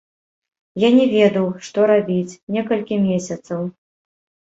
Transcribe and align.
Я 0.83 0.89
не 0.95 1.05
ведаў, 1.11 1.47
што 1.67 1.79
рабіць, 1.93 2.37
некалькі 2.59 3.03
месяцаў. 3.09 3.67